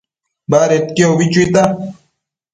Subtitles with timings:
[0.51, 1.63] Badedquio ubi chuita